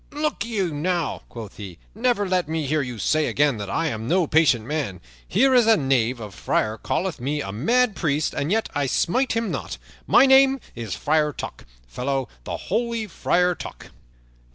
[0.13, 4.07] "Look you now," quoth he, "never let me hear you say again that I am
[4.07, 4.99] no patient man.
[5.27, 8.87] Here is a knave of a friar calleth me a mad priest, and yet I
[8.87, 9.77] smite him not.
[10.07, 13.91] My name is Friar Tuck, fellow the holy Friar Tuck."